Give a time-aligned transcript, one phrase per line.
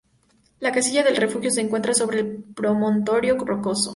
[0.59, 3.89] La casilla del refugio se encuentra sobre un promontorio rocoso.